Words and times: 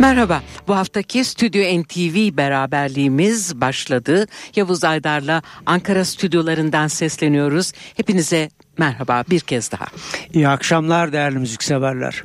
Merhaba, 0.00 0.42
bu 0.68 0.76
haftaki 0.76 1.24
Stüdyo 1.24 1.82
NTV 1.82 2.36
beraberliğimiz 2.36 3.60
başladı. 3.60 4.26
Yavuz 4.56 4.84
Aydar'la 4.84 5.42
Ankara 5.66 6.04
stüdyolarından 6.04 6.88
sesleniyoruz. 6.88 7.72
Hepinize 7.96 8.50
merhaba 8.78 9.24
bir 9.30 9.40
kez 9.40 9.72
daha. 9.72 9.86
İyi 10.32 10.48
akşamlar 10.48 11.12
değerli 11.12 11.38
müzikseverler. 11.38 12.24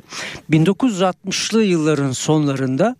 1960'lı 0.50 1.62
yılların 1.62 2.12
sonlarında 2.12 2.96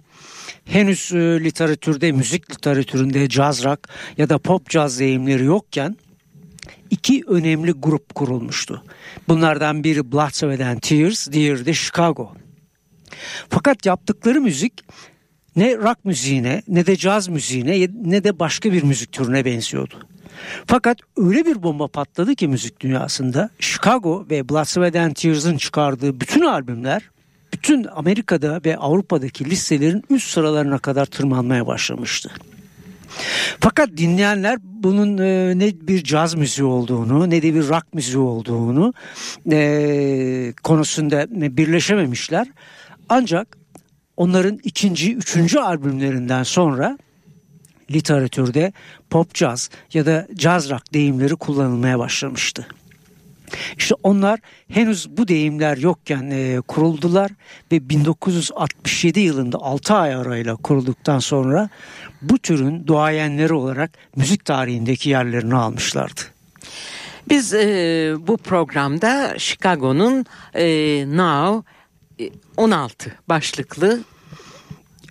henüz 0.64 1.12
e, 1.12 1.44
literatürde, 1.44 2.12
müzik 2.12 2.50
literatüründe 2.50 3.28
caz 3.28 3.64
rock 3.64 3.88
ya 4.18 4.28
da 4.28 4.38
pop 4.38 4.70
caz 4.70 4.98
deyimleri 4.98 5.44
yokken 5.44 5.96
iki 6.90 7.22
önemli 7.26 7.72
grup 7.72 8.14
kurulmuştu. 8.14 8.82
Bunlardan 9.28 9.84
biri 9.84 10.12
Blood, 10.12 10.30
Sweat 10.32 10.60
and 10.60 10.80
Tears, 10.80 11.30
diğeri 11.32 11.66
de 11.66 11.74
Chicago. 11.74 12.32
Fakat 13.48 13.86
yaptıkları 13.86 14.40
müzik 14.40 14.72
ne 15.56 15.76
rock 15.76 16.04
müziğine 16.04 16.62
ne 16.68 16.86
de 16.86 16.96
caz 16.96 17.28
müziğine 17.28 17.88
ne 18.02 18.24
de 18.24 18.38
başka 18.38 18.72
bir 18.72 18.82
müzik 18.82 19.12
türüne 19.12 19.44
benziyordu. 19.44 19.94
Fakat 20.66 20.98
öyle 21.16 21.46
bir 21.46 21.62
bomba 21.62 21.88
patladı 21.88 22.34
ki 22.34 22.48
müzik 22.48 22.80
dünyasında 22.80 23.50
Chicago 23.58 24.26
ve 24.30 24.48
Blood, 24.48 24.64
Sweat 24.64 24.96
and 24.96 25.14
Tears'ın 25.14 25.56
çıkardığı 25.56 26.20
bütün 26.20 26.42
albümler 26.42 27.02
bütün 27.52 27.86
Amerika'da 27.94 28.60
ve 28.64 28.76
Avrupa'daki 28.76 29.50
listelerin 29.50 30.04
üst 30.10 30.30
sıralarına 30.30 30.78
kadar 30.78 31.06
tırmanmaya 31.06 31.66
başlamıştı. 31.66 32.30
Fakat 33.60 33.88
dinleyenler 33.96 34.58
bunun 34.62 35.18
e, 35.18 35.58
ne 35.58 35.72
bir 35.88 36.04
caz 36.04 36.34
müziği 36.34 36.66
olduğunu 36.66 37.30
ne 37.30 37.42
de 37.42 37.54
bir 37.54 37.68
rock 37.68 37.94
müziği 37.94 38.18
olduğunu 38.18 38.94
e, 39.52 40.52
konusunda 40.62 41.26
birleşememişler. 41.30 42.46
Ancak 43.08 43.56
onların 44.16 44.60
ikinci, 44.64 45.14
üçüncü 45.14 45.58
albümlerinden 45.58 46.42
sonra 46.42 46.98
literatürde 47.90 48.72
pop 49.10 49.34
caz 49.34 49.70
ya 49.92 50.06
da 50.06 50.26
caz 50.34 50.70
rock 50.70 50.94
deyimleri 50.94 51.36
kullanılmaya 51.36 51.98
başlamıştı. 51.98 52.66
İşte 53.78 53.94
onlar 54.02 54.40
henüz 54.68 55.16
bu 55.16 55.28
deyimler 55.28 55.76
yokken 55.76 56.30
e, 56.30 56.60
kuruldular 56.68 57.30
ve 57.72 57.88
1967 57.88 59.20
yılında 59.20 59.58
6 59.58 59.94
ay 59.94 60.14
arayla 60.14 60.56
kurulduktan 60.56 61.18
sonra 61.18 61.68
bu 62.22 62.38
türün 62.38 62.86
duayenleri 62.86 63.52
olarak 63.52 63.90
müzik 64.16 64.44
tarihindeki 64.44 65.10
yerlerini 65.10 65.54
almışlardı. 65.54 66.20
Biz 67.28 67.54
e, 67.54 68.14
bu 68.18 68.36
programda 68.36 69.34
Chicago'nun 69.38 70.24
e, 70.54 70.66
Now 71.08 71.70
16 72.56 73.12
başlıklı 73.28 74.00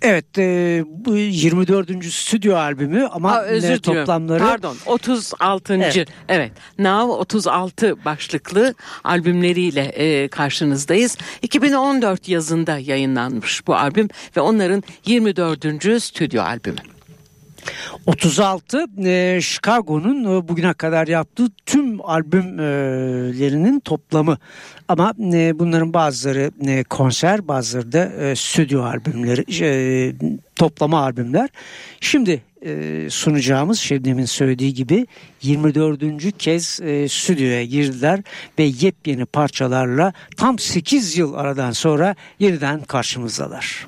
Evet 0.02 0.38
e, 0.38 0.84
bu 0.86 1.16
24. 1.16 2.04
stüdyo 2.04 2.56
albümü 2.56 3.06
ama 3.12 3.32
Aa, 3.32 3.42
özür 3.42 3.78
toplamları 3.78 4.42
pardon 4.42 4.76
36. 4.86 5.74
Evet. 5.74 6.08
evet 6.28 6.52
Now 6.78 7.12
36 7.12 8.04
başlıklı 8.04 8.74
albümleriyle 9.04 9.82
e, 9.84 10.28
karşınızdayız. 10.28 11.18
2014 11.42 12.28
yazında 12.28 12.78
yayınlanmış 12.78 13.66
bu 13.66 13.76
albüm 13.76 14.08
ve 14.36 14.40
onların 14.40 14.82
24. 15.06 16.02
stüdyo 16.02 16.42
albümü. 16.42 16.95
36 18.06 18.86
e, 19.04 19.40
Chicago'nun 19.42 20.24
e, 20.24 20.48
bugüne 20.48 20.74
kadar 20.74 21.06
yaptığı 21.06 21.46
tüm 21.66 22.00
albümlerinin 22.00 23.80
toplamı. 23.80 24.38
Ama 24.88 25.14
e, 25.32 25.58
bunların 25.58 25.94
bazıları 25.94 26.50
e, 26.66 26.84
konser, 26.84 27.48
bazıları 27.48 27.92
da 27.92 28.04
e, 28.04 28.36
stüdyo 28.36 28.82
albümleri, 28.82 29.44
e, 29.64 30.12
toplama 30.56 31.00
albümler. 31.00 31.48
Şimdi 32.00 32.42
e, 32.66 33.06
sunacağımız 33.10 33.78
Şebnem'in 33.78 34.24
söylediği 34.24 34.74
gibi 34.74 35.06
24. 35.42 36.38
kez 36.38 36.80
e, 36.80 37.08
stüdyoya 37.08 37.64
girdiler 37.64 38.20
ve 38.58 38.62
yepyeni 38.62 39.24
parçalarla 39.24 40.12
tam 40.36 40.58
8 40.58 41.18
yıl 41.18 41.34
aradan 41.34 41.70
sonra 41.70 42.14
yeniden 42.38 42.80
karşımızdalar. 42.80 43.86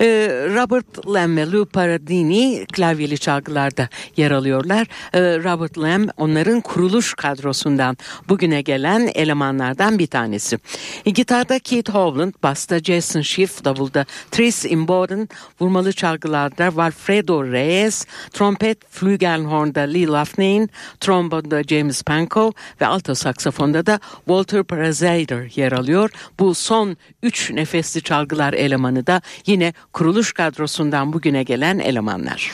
Ee, 0.00 0.28
Robert 0.54 1.06
Lamb 1.06 1.36
ve 1.36 1.50
Lou 1.50 1.66
Paradini 1.66 2.66
klavyeli 2.72 3.18
çalgılarda 3.18 3.88
yer 4.16 4.30
alıyorlar. 4.30 4.86
Ee, 5.14 5.20
Robert 5.20 5.78
Lamb 5.78 6.08
onların 6.16 6.60
kuruluş 6.60 7.14
kadrosundan 7.14 7.96
bugüne 8.28 8.62
gelen 8.62 9.10
elemanlardan 9.14 9.98
bir 9.98 10.06
tanesi. 10.06 10.58
Gitarda 11.04 11.58
Keith 11.58 11.90
Howland, 11.90 12.32
basta 12.42 12.78
Jason 12.78 13.20
Schiff, 13.20 13.64
davulda 13.64 14.06
Tris 14.30 14.64
Imboden, 14.64 15.28
vurmalı 15.60 15.92
çalgılarda 15.92 16.66
Walfredo 16.66 17.52
Reyes, 17.52 18.06
trompet 18.32 18.78
Flügelhorn'da 18.90 19.80
Lee 19.80 20.06
Lafnane, 20.06 20.68
trombonda 21.00 21.62
James 21.62 22.02
Pankow 22.02 22.62
ve 22.80 22.86
alto 22.86 23.14
saksafonda 23.14 23.86
da 23.86 24.00
Walter 24.16 24.62
Parazader 24.62 25.50
yer 25.56 25.72
alıyor. 25.72 26.10
Bu 26.38 26.54
son 26.54 26.96
üç 27.22 27.50
nefesli 27.50 28.02
çalgılar 28.02 28.52
elemanı 28.52 29.06
da 29.06 29.22
yine 29.48 29.72
kuruluş 29.92 30.32
kadrosundan 30.32 31.12
bugüne 31.12 31.42
gelen 31.42 31.78
elemanlar. 31.78 32.52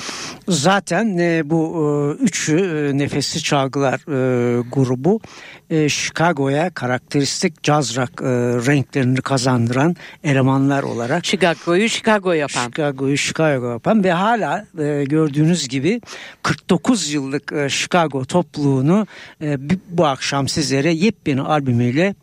Zaten 0.48 1.18
e, 1.18 1.50
bu 1.50 2.16
e, 2.20 2.22
üç 2.22 2.48
e, 2.48 2.54
nefesli 2.94 3.42
çalgılar 3.42 3.94
e, 3.94 4.60
grubu 4.72 5.20
e, 5.70 5.88
Chicago'ya 5.88 6.70
karakteristik 6.70 7.62
caz 7.62 7.96
rock 7.96 8.22
e, 8.22 8.24
renklerini 8.66 9.20
kazandıran 9.20 9.96
elemanlar 10.24 10.82
olarak 10.82 11.24
Chicago'yu 11.24 11.88
Chicago 11.88 12.32
yapan 12.32 12.64
Chicago'yu 12.64 13.16
Chicago 13.16 13.70
yapan 13.70 14.04
ve 14.04 14.12
hala 14.12 14.66
e, 14.78 15.04
gördüğünüz 15.04 15.68
gibi 15.68 16.00
49 16.42 17.12
yıllık 17.12 17.52
e, 17.52 17.68
Chicago 17.68 18.24
topluluğunu 18.24 19.06
e, 19.42 19.56
bu 19.88 20.06
akşam 20.06 20.48
sizlere 20.48 20.92
yepyeni 20.92 21.42
albümüyle 21.42 22.14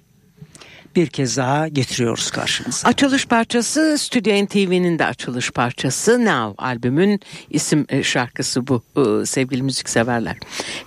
bir 0.95 1.07
kez 1.07 1.37
daha 1.37 1.67
getiriyoruz 1.67 2.31
karşınıza. 2.31 2.87
Açılış 2.87 3.27
parçası 3.27 3.97
Stüdyo 3.97 4.45
NTV'nin 4.45 4.99
de 4.99 5.05
açılış 5.05 5.51
parçası 5.51 6.25
Now 6.25 6.65
albümün 6.65 7.19
isim 7.49 7.85
e, 7.89 8.03
şarkısı 8.03 8.67
bu 8.67 8.83
e, 8.97 9.25
sevgili 9.25 9.63
müzikseverler. 9.63 10.37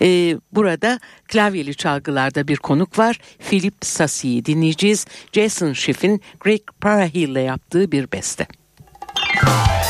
E, 0.02 0.38
burada 0.52 1.00
klavyeli 1.28 1.74
çalgılarda 1.74 2.48
bir 2.48 2.56
konuk 2.56 2.98
var. 2.98 3.18
Philip 3.50 3.74
Sassi'yi 3.80 4.44
dinleyeceğiz. 4.44 5.06
Jason 5.32 5.72
Schiff'in 5.72 6.20
Greg 6.40 6.60
Parahill 6.80 7.28
ile 7.28 7.40
yaptığı 7.40 7.92
bir 7.92 8.12
beste. 8.12 8.46
Müzik 9.16 9.83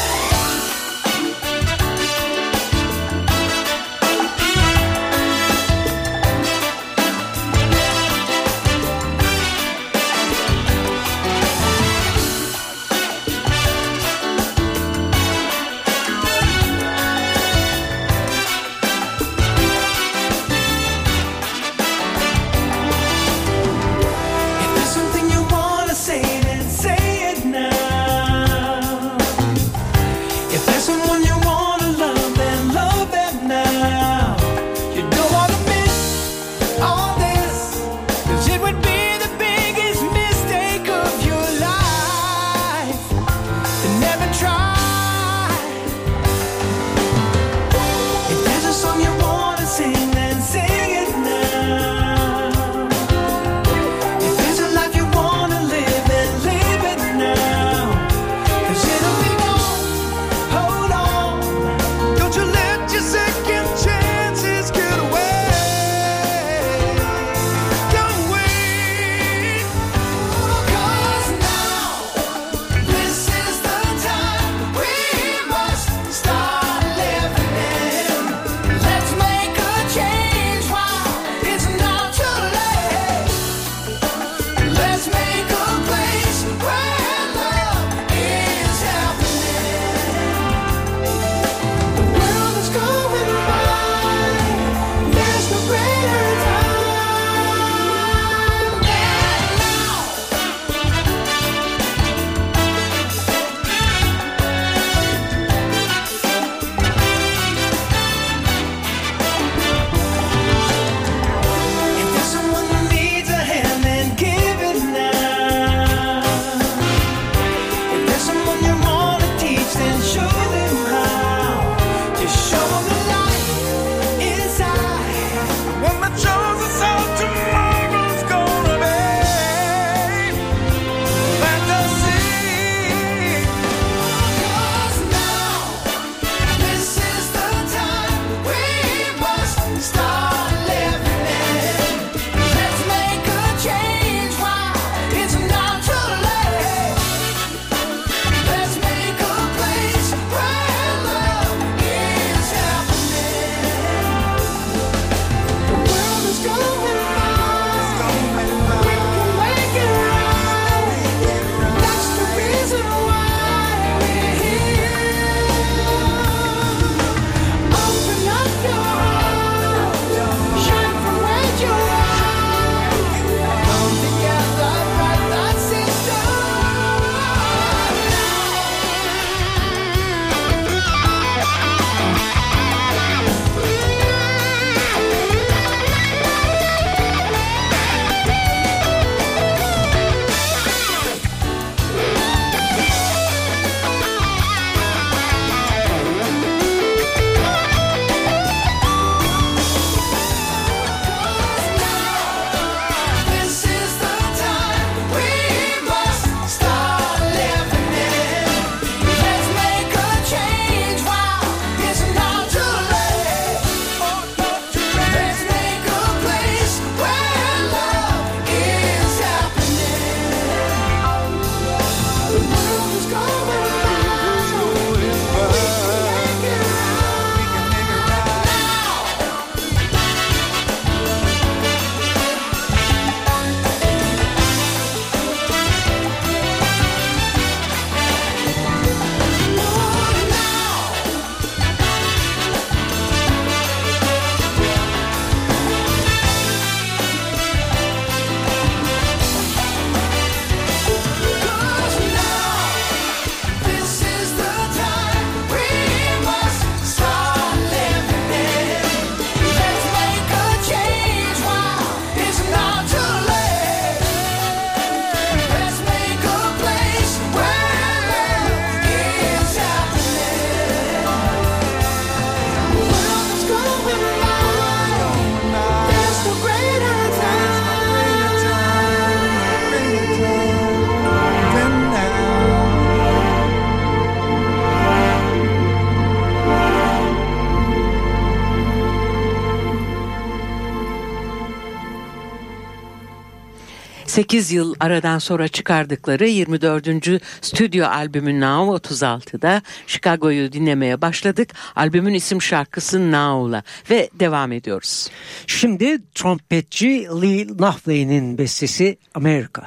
8 294.14 294.52
yıl 294.52 294.74
aradan 294.80 295.18
sonra 295.18 295.48
çıkardıkları 295.48 296.26
24. 296.28 297.22
stüdyo 297.40 297.86
albümü 297.86 298.40
Now 298.40 298.88
36'da 298.88 299.62
Chicago'yu 299.86 300.52
dinlemeye 300.52 301.00
başladık. 301.00 301.54
Albümün 301.76 302.14
isim 302.14 302.42
şarkısı 302.42 303.12
Now'la 303.12 303.62
ve 303.90 304.10
devam 304.14 304.52
ediyoruz. 304.52 305.10
Şimdi 305.46 305.98
trompetçi 306.14 307.06
Lee 307.22 307.46
Laughley'nin 307.60 308.38
bestesi 308.38 308.98
Amerika. 309.14 309.66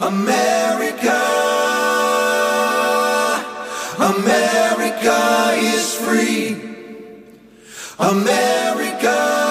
America 0.00 1.18
America 3.98 5.52
is 5.54 5.98
free 5.98 6.56
America 7.98 9.41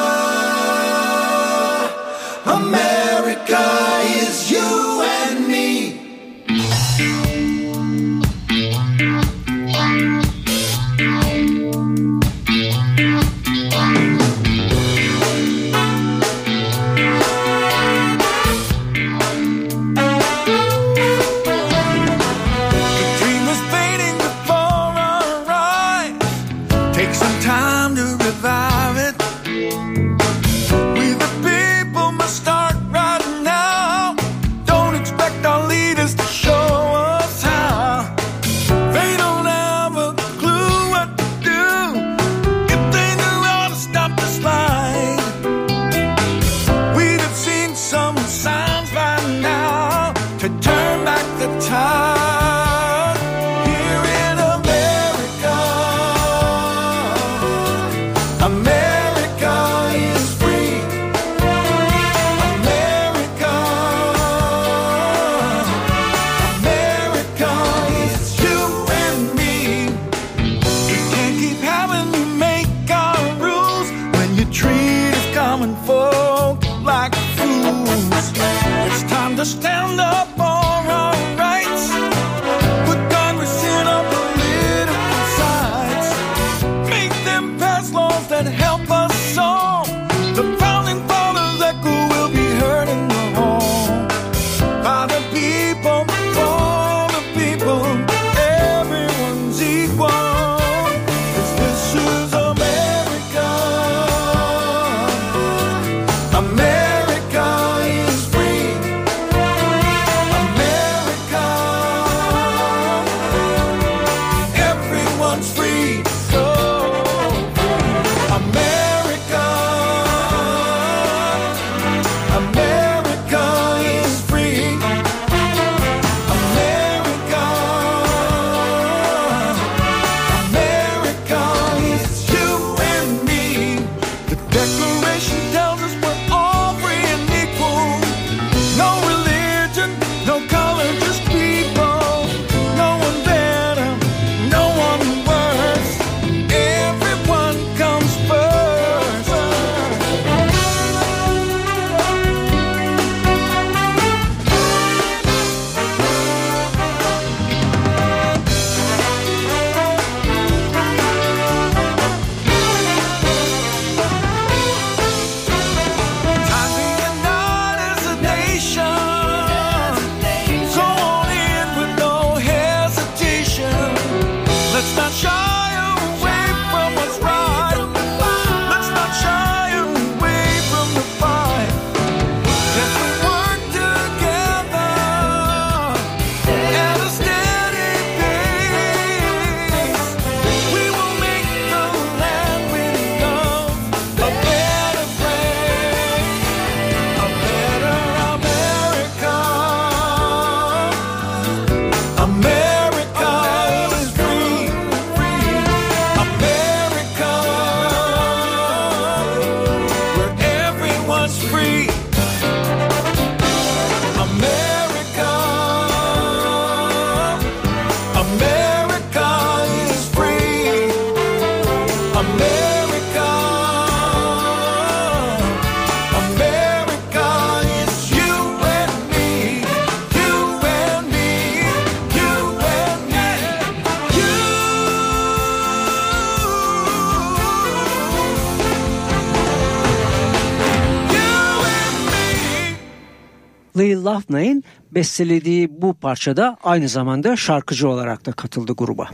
Fortnite'ın 244.32 244.64
bestelediği 244.92 245.82
bu 245.82 245.94
parçada 245.94 246.58
aynı 246.64 246.90
zamanda 246.90 247.36
şarkıcı 247.36 247.90
olarak 247.90 248.26
da 248.26 248.32
katıldı 248.32 248.74
gruba. 248.78 249.10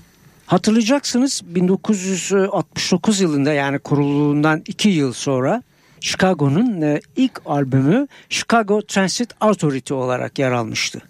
Hatırlayacaksınız 0.46 1.42
1969 1.46 3.22
yılında 3.22 3.54
yani 3.54 3.80
kurulduğundan 3.80 4.64
2 4.68 4.90
yıl 4.90 5.14
sonra 5.14 5.64
Chicago'nun 6.00 6.82
e, 6.82 7.02
ilk 7.16 7.42
albümü 7.46 8.08
Chicago 8.30 8.82
Transit 8.82 9.34
Authority 9.40 9.94
olarak 9.94 10.40
yer 10.40 10.52
almıştı. 10.52 11.02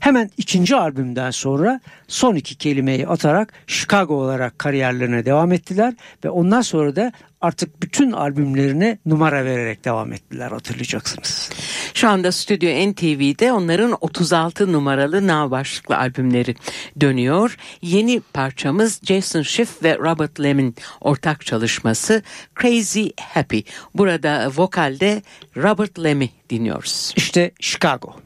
Hemen 0.00 0.30
ikinci 0.36 0.76
albümden 0.76 1.30
sonra 1.30 1.80
son 2.08 2.34
iki 2.34 2.54
kelimeyi 2.54 3.08
atarak 3.08 3.52
Chicago 3.66 4.14
olarak 4.14 4.58
kariyerlerine 4.58 5.24
devam 5.24 5.52
ettiler 5.52 5.94
ve 6.24 6.30
ondan 6.30 6.60
sonra 6.60 6.96
da 6.96 7.12
artık 7.40 7.82
bütün 7.82 8.12
albümlerine 8.12 8.98
numara 9.06 9.44
vererek 9.44 9.84
devam 9.84 10.12
ettiler 10.12 10.50
hatırlayacaksınız. 10.50 11.50
Şu 11.94 12.08
anda 12.08 12.32
Stüdyo 12.32 12.70
NTV'de 12.90 13.52
onların 13.52 13.96
36 14.00 14.72
numaralı 14.72 15.28
Now 15.28 15.50
başlıklı 15.50 15.96
albümleri 15.96 16.54
dönüyor. 17.00 17.56
Yeni 17.82 18.20
parçamız 18.20 19.00
Jason 19.02 19.42
Schiff 19.42 19.82
ve 19.82 19.98
Robert 19.98 20.40
Lem'in 20.40 20.76
ortak 21.00 21.46
çalışması 21.46 22.22
Crazy 22.60 23.06
Happy. 23.20 23.60
Burada 23.94 24.50
vokalde 24.56 25.22
Robert 25.56 25.98
Lem'i 25.98 26.30
dinliyoruz. 26.50 27.12
İşte 27.16 27.50
Chicago. 27.60 28.23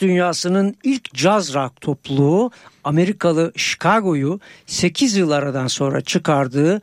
Dünyasının 0.00 0.76
ilk 0.84 1.14
caz 1.14 1.54
rock 1.54 1.80
topluluğu 1.80 2.50
Amerikalı 2.84 3.52
Chicago'yu 3.56 4.40
8 4.66 5.16
yıl 5.16 5.30
aradan 5.30 5.66
sonra 5.66 6.00
çıkardığı 6.00 6.82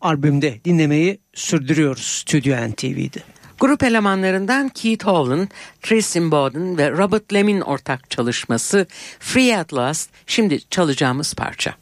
albümde 0.00 0.60
dinlemeyi 0.64 1.18
sürdürüyoruz 1.34 2.02
Stüdyo 2.02 2.56
NTV'de. 2.56 3.20
Grup 3.60 3.82
elemanlarından 3.82 4.68
Keith 4.68 5.06
Howland, 5.06 5.48
Tristan 5.82 6.30
Bowden 6.30 6.78
ve 6.78 6.90
Robert 6.90 7.34
Lemin 7.34 7.60
ortak 7.60 8.10
çalışması 8.10 8.86
Free 9.20 9.58
At 9.58 9.74
Last 9.74 10.10
şimdi 10.26 10.60
çalacağımız 10.70 11.34
parça. 11.34 11.74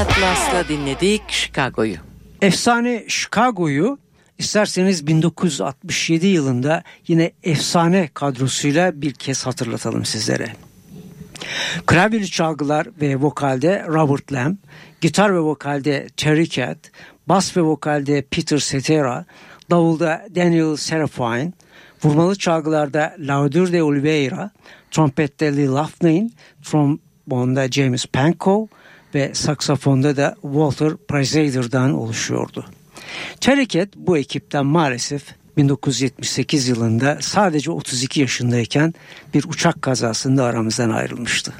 Atlas'la 0.00 0.68
dinledik 0.68 1.22
Chicago'yu. 1.28 1.96
Efsane 2.42 3.04
Chicago'yu 3.08 3.98
isterseniz 4.38 5.06
1967 5.06 6.26
yılında 6.26 6.82
yine 7.08 7.32
efsane 7.42 8.08
kadrosuyla 8.14 9.02
bir 9.02 9.12
kez 9.12 9.46
hatırlatalım 9.46 10.04
sizlere. 10.04 10.46
Klavyeli 11.86 12.30
çalgılar 12.30 12.88
ve 13.00 13.16
vokalde 13.16 13.84
Robert 13.88 14.32
Lamb, 14.32 14.56
gitar 15.00 15.34
ve 15.34 15.38
vokalde 15.38 16.06
Terry 16.16 16.48
Cat, 16.48 16.78
bas 17.26 17.56
ve 17.56 17.62
vokalde 17.62 18.22
Peter 18.22 18.58
Cetera, 18.58 19.24
davulda 19.70 20.26
Daniel 20.34 20.76
Serafine, 20.76 21.52
vurmalı 22.04 22.38
çalgılarda 22.38 23.16
Laudur 23.18 23.72
de 23.72 23.82
Oliveira, 23.82 24.50
trompette 24.90 25.56
Lee 25.56 25.66
Loughnane, 25.66 26.30
trombonda 26.62 27.68
James 27.68 28.06
Pankow 28.06 28.79
ve 29.14 29.34
saksafonda 29.34 30.16
da 30.16 30.36
Walter 30.42 30.96
Preisader'dan 30.96 31.94
oluşuyordu. 31.94 32.64
Terry 33.40 33.68
Cat 33.68 33.88
bu 33.96 34.18
ekipten 34.18 34.66
maalesef 34.66 35.22
1978 35.56 36.68
yılında 36.68 37.18
sadece 37.20 37.70
32 37.70 38.20
yaşındayken 38.20 38.94
bir 39.34 39.44
uçak 39.44 39.82
kazasında 39.82 40.44
aramızdan 40.44 40.90
ayrılmıştı. 40.90 41.52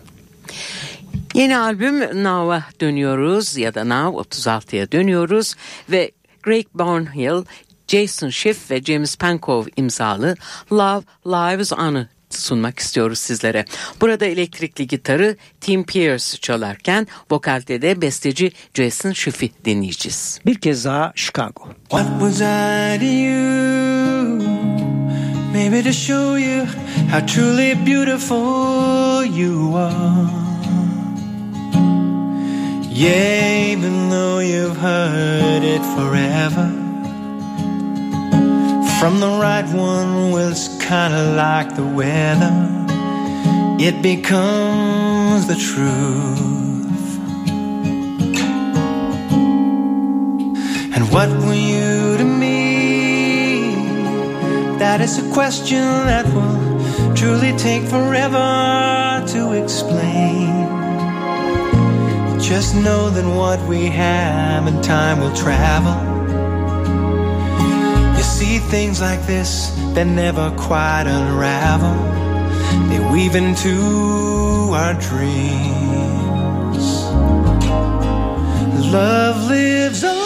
Yeni 1.35 1.59
albüm 1.59 2.25
Now'a 2.25 2.65
dönüyoruz 2.81 3.57
ya 3.57 3.75
da 3.75 3.85
Now 3.85 4.39
36'ya 4.39 4.93
dönüyoruz 4.93 5.55
ve 5.91 6.11
Greg 6.43 6.67
Barnhill, 6.75 7.45
Jason 7.89 8.29
Schiff 8.29 8.71
ve 8.71 8.83
James 8.83 9.17
Pankow 9.17 9.71
imzalı 9.77 10.37
Love 10.73 11.03
Lives 11.27 11.73
On'ı 11.73 12.09
sunmak 12.31 12.79
istiyoruz 12.79 13.19
sizlere. 13.19 13.65
Burada 14.01 14.27
elektrikli 14.27 14.87
gitarı 14.87 15.37
Tim 15.61 15.85
Pierce 15.85 16.39
çalarken 16.39 17.07
vokalde 17.31 17.83
de 17.83 18.03
besteci 18.03 18.53
Jason 18.75 19.13
Schiff'i 19.13 19.51
dinleyeceğiz. 19.65 20.41
Bir 20.47 20.55
kez 20.55 20.85
daha 20.85 21.13
Chicago. 21.15 21.69
What 21.91 22.07
was 22.21 22.41
I 22.41 22.99
to 22.99 23.05
you? 23.05 24.41
Maybe 25.53 25.83
to 25.83 25.93
show 25.93 26.37
you 26.37 26.67
how 27.11 27.27
truly 27.27 27.75
beautiful 27.87 29.25
you 29.25 29.77
are. 29.77 30.41
Yeah, 32.93 33.73
even 33.73 34.11
though 34.11 34.41
you've 34.41 34.77
heard 34.77 35.65
it 35.65 35.83
forever. 35.97 36.71
From 39.01 39.21
the 39.21 39.41
right 39.41 39.65
one, 39.75 40.33
well, 40.33 40.51
it's 40.51 40.80
kinda 40.91 41.23
like 41.37 41.77
the 41.77 41.87
weather. 41.87 42.53
It 43.79 44.03
becomes 44.03 45.47
the 45.47 45.55
truth. 45.55 47.07
And 50.95 51.03
what 51.13 51.29
were 51.29 51.55
you 51.55 52.17
to 52.19 52.25
me? 52.25 53.77
That 54.81 55.01
is 55.01 55.17
a 55.25 55.27
question 55.31 55.85
that 56.11 56.27
will 56.35 56.59
truly 57.15 57.53
take 57.57 57.85
forever 57.85 59.23
to 59.35 59.53
explain. 59.53 60.51
Just 62.41 62.75
know 62.75 63.11
that 63.11 63.27
what 63.41 63.61
we 63.69 63.87
have 63.87 64.67
in 64.67 64.83
time 64.83 65.21
will 65.21 65.37
travel. 65.37 66.20
See 68.41 68.59
things 68.59 69.03
like 69.03 69.23
this 69.27 69.69
that 69.93 70.07
never 70.07 70.51
quite 70.57 71.05
unravel. 71.07 71.93
They 72.89 72.99
weave 73.13 73.37
into 73.37 74.71
our 74.73 74.95
dreams. 74.95 76.87
Love 78.91 79.37
lives 79.47 80.03
on 80.05 80.17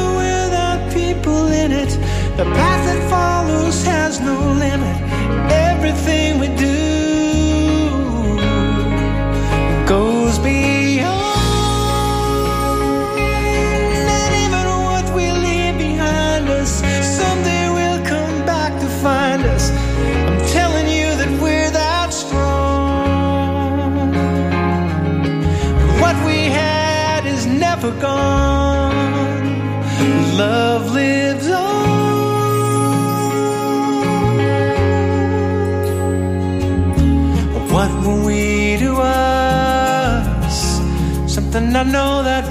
or 0.00 0.90
people 0.94 1.48
in 1.48 1.70
it. 1.72 1.90
The 2.38 2.44
path 2.44 2.84
that 2.86 3.10
follows 3.10 3.84
has 3.84 4.20
no 4.20 4.38
limit. 4.52 4.96
Everything 5.52 6.31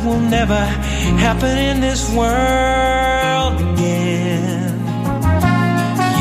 will 0.04 0.20
never 0.20 0.64
happen 1.26 1.58
in 1.58 1.80
this 1.80 2.10
world 2.14 3.54
again. 3.62 4.80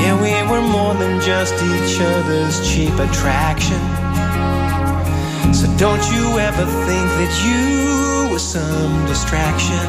Yeah, 0.00 0.14
we 0.20 0.32
were 0.50 0.66
more 0.76 0.94
than 0.94 1.20
just 1.20 1.54
each 1.54 2.00
other's 2.00 2.56
cheap 2.68 2.94
attraction. 2.94 3.80
So 5.54 5.66
don't 5.76 6.04
you 6.14 6.38
ever 6.38 6.64
think 6.86 7.06
that 7.20 7.32
you 7.46 8.32
were 8.32 8.38
some 8.38 9.06
distraction. 9.06 9.86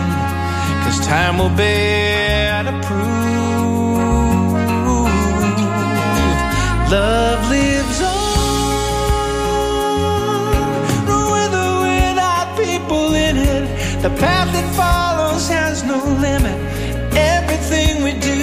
Cause 0.84 1.06
time 1.06 1.38
will 1.38 1.56
bear 1.56 2.64
to 2.64 2.72
prove 2.88 3.22
love 6.92 7.50
the 14.02 14.10
path 14.10 14.52
that 14.52 14.76
follows 14.76 15.48
has 15.48 15.84
no 15.84 16.04
limit. 16.28 16.58
Everything 17.16 18.04
we 18.04 18.14
do 18.14 18.42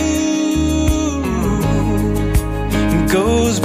goes 3.13 3.59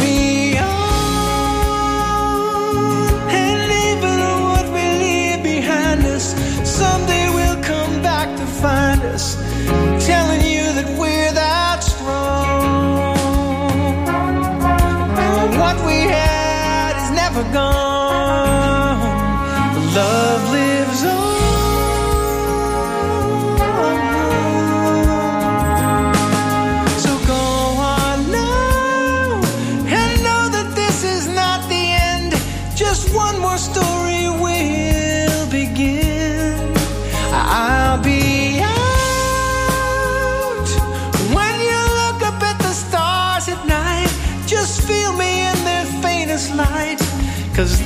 cause 47.53 47.82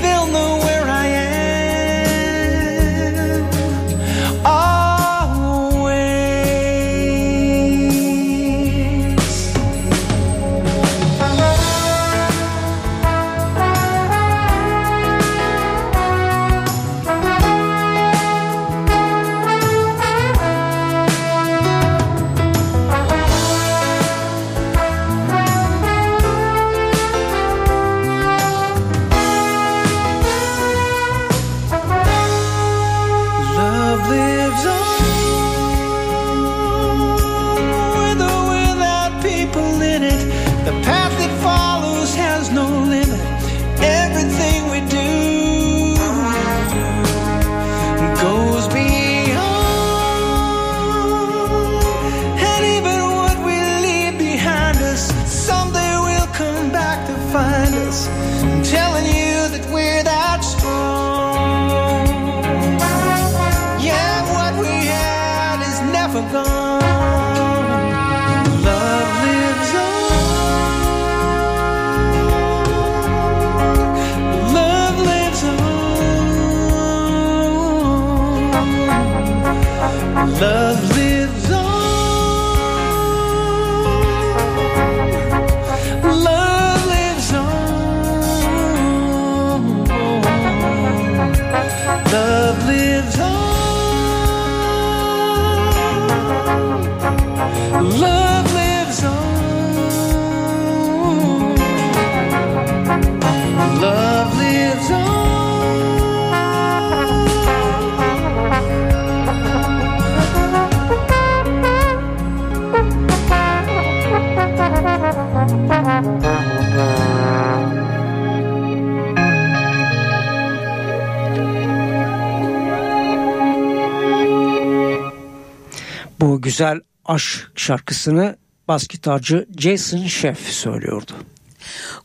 güzel 126.57 126.81
aşk 127.05 127.51
şarkısını 127.55 128.37
bas 128.67 128.87
gitarcı 128.87 129.47
Jason 129.57 130.05
Sheff 130.05 130.39
söylüyordu. 130.39 131.11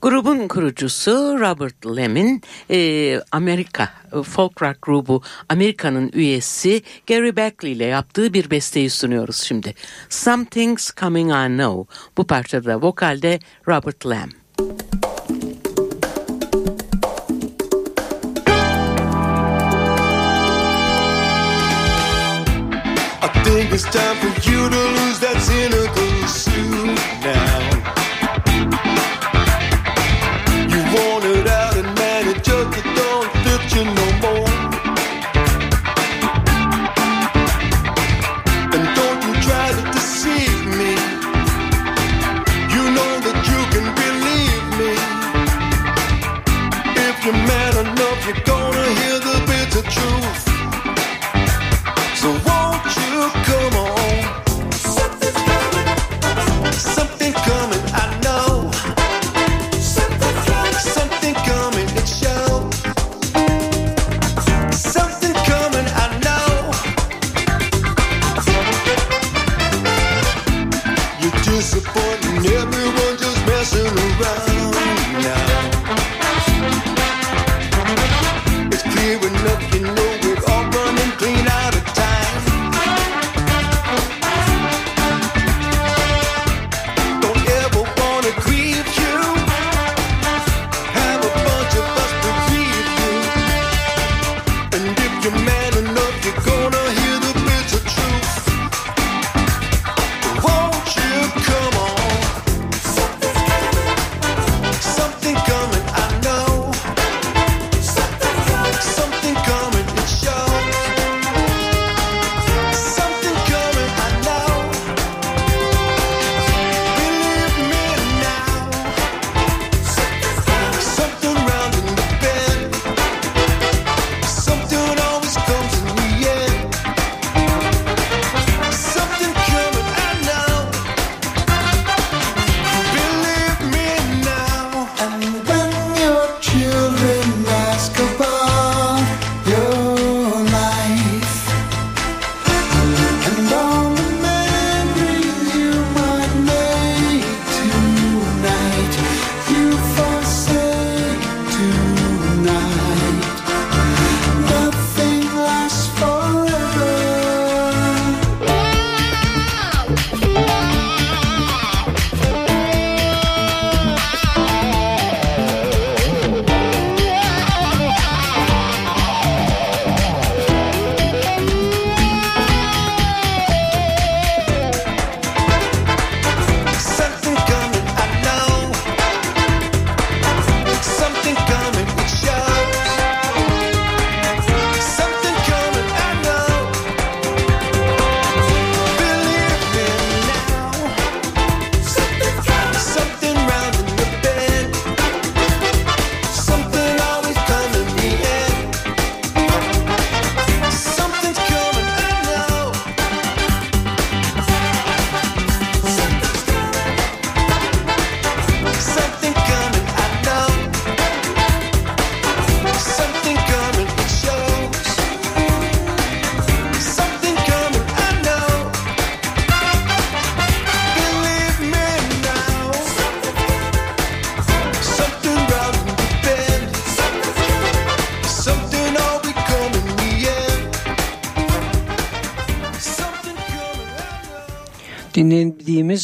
Grubun 0.03 0.49
kurucusu 0.49 1.11
Robert 1.41 1.87
Lemin, 1.87 2.43
e, 2.71 3.21
Amerika 3.33 3.89
e, 4.13 4.23
folk 4.23 4.63
rock 4.63 4.79
grubu 4.83 5.23
Amerika'nın 5.49 6.11
üyesi 6.15 6.83
Gary 7.07 7.37
Beckley 7.37 7.73
ile 7.73 7.85
yaptığı 7.85 8.35
bir 8.35 8.51
besteyi 8.51 8.91
sunuyoruz 8.91 9.37
şimdi. 9.37 9.75
Something's 10.09 10.91
Coming 10.97 11.31
I 11.31 11.47
Know. 11.47 11.95
Bu 12.17 12.27
parçada 12.27 12.83
vokalde 12.83 13.41
Robert 13.69 14.07
Lamb. 14.07 14.31
I 23.23 23.29
think 23.45 23.73
it's 23.73 23.91
time 23.91 24.12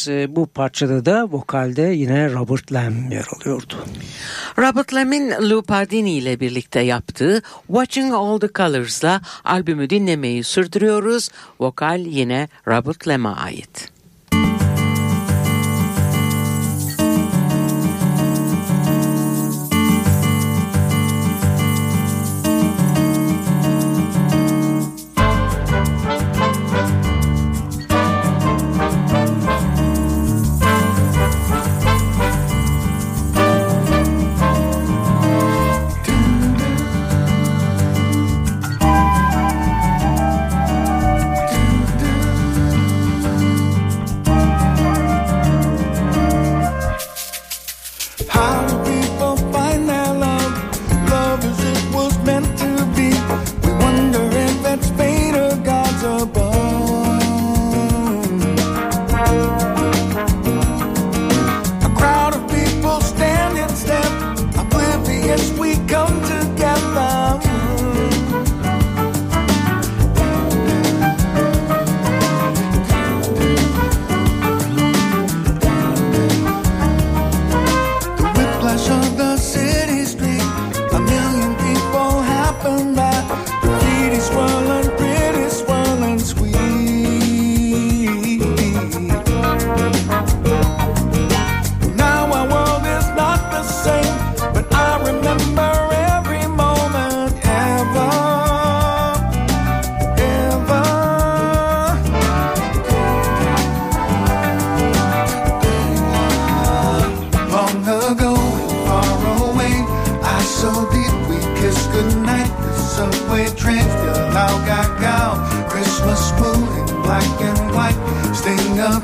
Dinlediğimiz 0.06 0.30
e, 0.30 0.36
bu 0.36 0.46
parçada 0.46 1.04
da 1.04 1.28
vokalde 1.30 1.82
yine 1.82 2.32
Robert 2.32 2.72
Lamb 2.72 3.12
yer 3.12 3.24
alıyordu. 3.36 3.74
Robert 4.58 4.94
Lamm'in 4.94 5.30
Lou 5.30 5.62
Pardini 5.62 6.12
ile 6.12 6.40
birlikte 6.40 6.80
yaptığı 6.80 7.42
Watching 7.66 8.14
All 8.14 8.40
the 8.40 8.48
Colors'la 8.54 9.20
albümü 9.44 9.90
dinlemeyi 9.90 10.44
sürdürüyoruz. 10.44 11.28
Vokal 11.60 12.00
yine 12.00 12.48
Robert 12.66 13.08
Lamm'a 13.08 13.36
ait. 13.36 13.97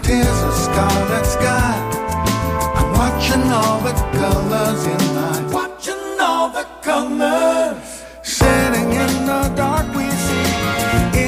Tears, 0.02 0.40
a 0.50 0.52
scarlet 0.52 1.26
sky. 1.26 1.74
I'm 2.78 2.90
watching 2.92 3.44
all 3.52 3.80
the 3.80 3.94
colors 4.18 4.86
in 4.86 5.02
my 5.14 5.52
watching 5.52 6.20
all 6.20 6.48
the 6.48 6.66
colors. 6.82 8.04
Sitting 8.22 8.90
in 9.04 9.26
the 9.26 9.52
dark, 9.54 9.86
we 9.94 10.08
see 10.26 10.50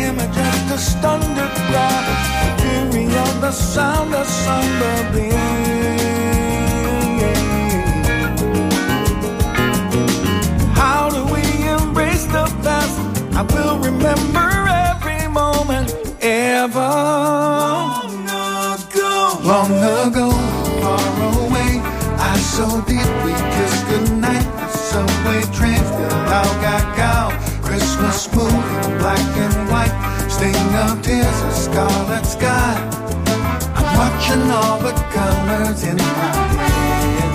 images 0.05 0.95
to 1.03 1.12
the 1.39 1.49
crowd. 1.67 2.05
The 2.41 2.51
fury 2.62 3.05
of 3.07 3.41
the 3.41 3.53
sound 3.53 4.14
of 4.14 4.27
summer 4.27 4.97
How 10.75 11.09
do 11.11 11.25
we 11.35 11.43
embrace 11.69 12.25
the 12.27 12.47
past? 12.62 12.99
I 13.35 13.43
will 13.43 13.79
remember 13.79 14.49
every 14.87 15.29
moment 15.29 15.95
ever. 16.23 17.95
So 22.57 22.80
deep 22.88 23.11
we 23.22 23.32
kissed 23.54 23.86
goodnight. 23.86 24.46
The 24.57 24.68
subway 24.68 25.42
train 25.52 25.76
still 25.76 26.20
out, 26.38 26.54
got 26.64 26.84
gal. 26.96 27.28
Christmas 27.61 28.34
moon 28.34 28.48
in 28.48 28.98
black 28.98 29.26
and 29.44 29.57
white, 29.70 29.94
sting 30.30 30.57
of 30.84 31.02
tears, 31.02 31.38
a 31.42 31.52
scarlet 31.52 32.24
sky. 32.24 32.74
I'm 33.76 33.88
watching 34.00 34.50
all 34.50 34.78
the 34.78 34.94
colors 35.12 35.84
in 35.84 35.98
my 35.98 36.32
head. 36.57 37.26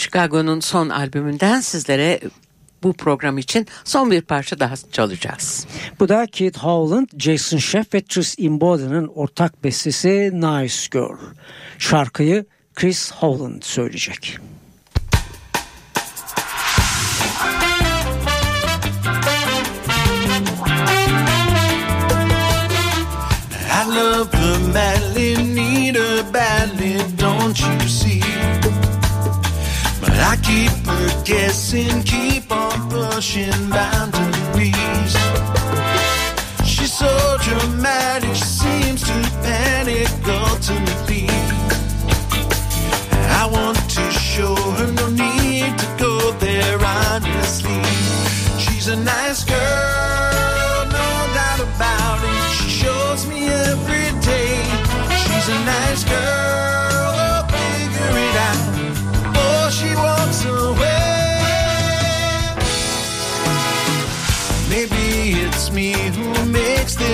Chicago'nun 0.00 0.60
son 0.60 0.88
albümünden 0.88 1.60
sizlere 1.60 2.20
bu 2.82 2.92
program 2.92 3.38
için 3.38 3.66
son 3.84 4.10
bir 4.10 4.22
parça 4.22 4.60
daha 4.60 4.74
çalacağız. 4.92 5.66
Bu 6.00 6.08
da 6.08 6.26
Kid 6.26 6.56
Howland, 6.56 7.08
Jason 7.18 7.58
Sheff 7.58 7.94
ve 7.94 8.02
Tris 8.02 8.34
Imboden'ın 8.38 9.06
ortak 9.14 9.64
bestesi 9.64 10.30
Nice 10.34 10.88
Girl. 10.90 11.18
Şarkıyı 11.78 12.44
Chris 12.74 13.12
Howland 13.12 13.62
söyleyecek. 13.62 14.38
I 23.72 23.94
love 23.94 24.32
her 24.32 24.58
madly, 24.58 25.54
need 25.54 25.96
her 25.96 26.34
badly, 26.34 26.98
don't 27.18 27.60
you 27.60 27.88
see? 27.88 28.39
I 30.22 30.36
keep 30.36 30.72
guessing, 31.24 32.02
keep 32.02 32.50
on 32.52 32.90
pushing, 32.90 33.52
bound 33.70 34.12
to 34.14 34.50
breeze. 34.52 35.16
She's 36.64 36.92
so 36.92 37.12
dramatic, 37.42 38.34
she 38.34 38.44
seems 38.44 39.02
to 39.02 39.16
panic 39.42 40.08
ultimately. 40.28 41.26
I 43.42 43.48
want 43.50 43.78
to 43.96 44.10
show 44.12 44.54
her 44.54 44.92
no 44.92 45.08
need 45.08 45.78
to 45.78 45.88
go 45.98 46.32
there 46.32 46.78
honestly. 46.84 47.80
She's 48.58 48.88
a 48.88 48.96
nice 48.96 49.44
girl, 49.44 50.84
no 50.98 51.08
doubt 51.38 51.60
about 51.60 52.18
it. 52.22 52.52
She 52.56 52.68
shows 52.82 53.26
me 53.26 53.48
every 53.48 54.08
day. 54.20 54.60
She's 55.22 55.48
a 55.48 55.58
nice 55.64 56.04
girl, 56.04 56.49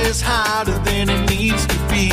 this 0.07 0.23
harder 0.23 0.79
than 0.85 1.11
it 1.11 1.23
needs 1.29 1.67
to 1.67 1.79
be. 1.91 2.11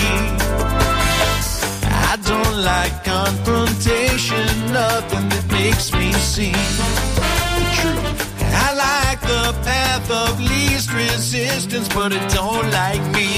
I 2.09 2.17
don't 2.31 2.57
like 2.71 2.95
confrontation, 3.03 4.45
nothing 4.73 5.29
that 5.29 5.45
makes 5.51 5.93
me 5.93 6.11
see 6.13 6.57
the 7.57 7.65
truth. 7.77 8.19
I 8.65 8.69
like 8.87 9.21
the 9.21 9.45
path 9.69 10.09
of 10.09 10.39
least 10.39 10.91
resistance, 10.91 11.87
but 11.93 12.11
it 12.17 12.25
don't 12.33 12.67
like 12.71 13.03
me. 13.17 13.29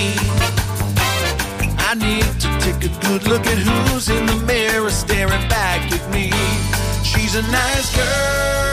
I 1.90 1.92
need 2.08 2.30
to 2.44 2.50
take 2.66 2.82
a 2.90 2.94
good 3.06 3.24
look 3.28 3.46
at 3.54 3.58
who's 3.58 4.08
in 4.08 4.26
the 4.26 4.40
mirror 4.52 4.90
staring 4.90 5.46
back 5.50 5.82
at 5.92 6.06
me. 6.16 6.32
She's 7.04 7.36
a 7.36 7.44
nice 7.52 7.90
girl, 7.94 8.65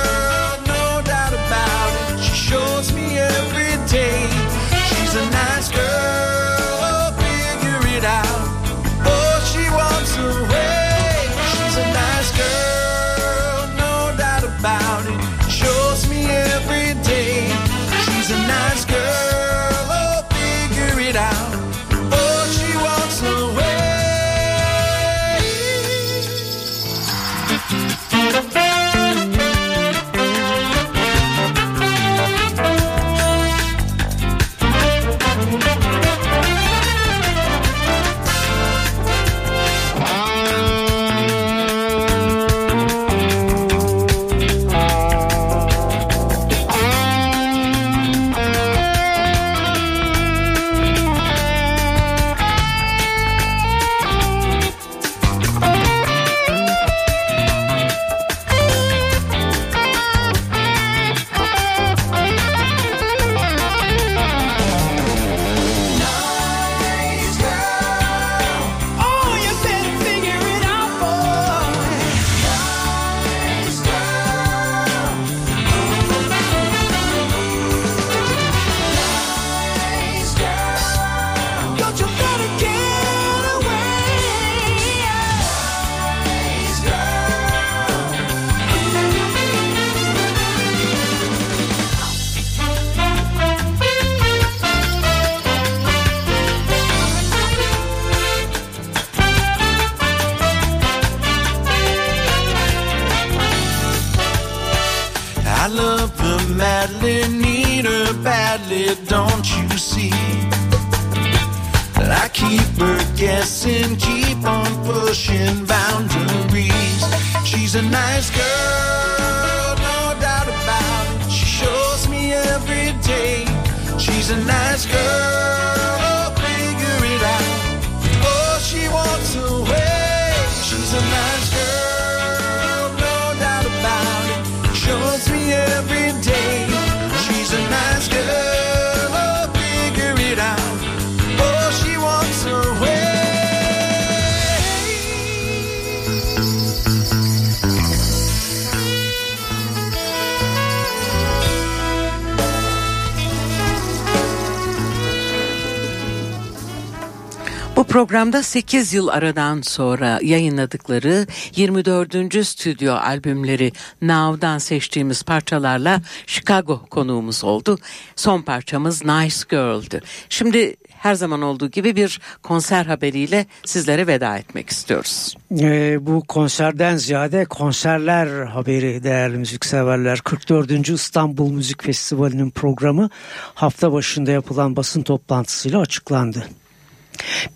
programda 158.22 158.42
8 158.42 158.94
yıl 158.94 159.08
aradan 159.08 159.60
sonra 159.60 160.18
yayınladıkları 160.22 161.26
24. 161.56 162.46
stüdyo 162.46 162.94
albümleri 162.94 163.72
Now'dan 164.02 164.58
seçtiğimiz 164.58 165.22
parçalarla 165.22 166.00
Chicago 166.26 166.86
konuğumuz 166.90 167.44
oldu. 167.44 167.78
Son 168.16 168.42
parçamız 168.42 169.04
Nice 169.04 169.36
Girl'dü. 169.50 170.00
Şimdi 170.28 170.76
her 170.88 171.14
zaman 171.14 171.42
olduğu 171.42 171.70
gibi 171.70 171.96
bir 171.96 172.20
konser 172.42 172.86
haberiyle 172.86 173.46
sizlere 173.64 174.06
veda 174.06 174.36
etmek 174.38 174.70
istiyoruz. 174.70 175.36
Ee, 175.60 176.06
bu 176.06 176.22
konserden 176.28 176.96
ziyade 176.96 177.44
konserler 177.44 178.46
haberi 178.46 179.02
değerli 179.02 179.36
müzikseverler. 179.36 180.20
44. 180.20 180.88
İstanbul 180.88 181.52
Müzik 181.52 181.84
Festivali'nin 181.84 182.50
programı 182.50 183.10
hafta 183.54 183.92
başında 183.92 184.30
yapılan 184.30 184.76
basın 184.76 185.02
toplantısıyla 185.02 185.80
açıklandı. 185.80 186.46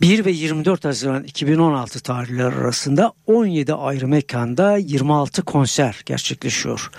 1 0.01 0.25
ve 0.25 0.31
24 0.31 0.85
Haziran 0.85 1.25
2016 1.25 2.01
tarihleri 2.01 2.55
arasında 2.55 3.13
17 3.27 3.75
ayrı 3.75 4.09
mekanda 4.09 4.77
26 4.77 5.43
konser 5.43 6.03
gerçekleşiyor. 6.07 6.91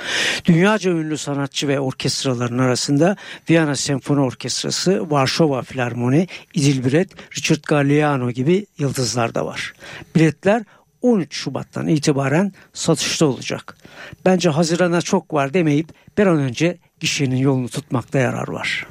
Dünyaca 0.45 0.91
ünlü 0.91 1.17
sanatçı 1.17 1.67
ve 1.67 1.79
orkestraların 1.79 2.57
arasında 2.57 3.15
Viyana 3.49 3.75
Senfoni 3.75 4.19
Orkestrası, 4.19 5.11
Varşova 5.11 5.61
Filarmoni, 5.61 6.27
İdilbiret, 6.53 7.09
Richard 7.37 7.63
Galliano 7.67 8.31
gibi 8.31 8.65
yıldızlar 8.77 9.35
da 9.35 9.45
var. 9.45 9.73
Biletler 10.15 10.63
13 11.01 11.35
Şubat'tan 11.35 11.87
itibaren 11.87 12.53
satışta 12.73 13.25
olacak. 13.25 13.77
Bence 14.25 14.49
Haziran'a 14.49 15.01
çok 15.01 15.33
var 15.33 15.53
demeyip 15.53 15.89
bir 16.17 16.27
an 16.27 16.39
önce 16.39 16.77
gişenin 16.99 17.35
yolunu 17.35 17.69
tutmakta 17.69 18.19
yarar 18.19 18.47
var. 18.47 18.87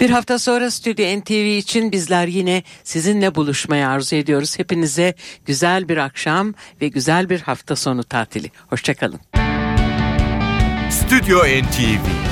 Bir 0.00 0.10
hafta 0.10 0.38
sonra 0.38 0.70
Stüdyo 0.70 1.20
NTV 1.20 1.58
için 1.58 1.92
bizler 1.92 2.26
yine 2.26 2.62
sizinle 2.84 3.34
buluşmayı 3.34 3.88
arzu 3.88 4.16
ediyoruz. 4.16 4.58
Hepinize 4.58 5.14
güzel 5.46 5.88
bir 5.88 5.96
akşam 5.96 6.54
ve 6.80 6.88
güzel 6.88 7.30
bir 7.30 7.40
hafta 7.40 7.76
sonu 7.76 8.04
tatili. 8.04 8.50
Hoşçakalın. 8.68 9.20
Stüdyo 10.90 11.38
NTV 11.38 12.30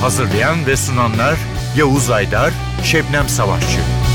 Hazırlayan 0.00 0.66
ve 0.66 0.76
sunanlar 0.76 1.36
Yavuz 1.76 2.10
Aydar, 2.10 2.52
Şebnem 2.82 3.28
Savaşçı. 3.28 4.05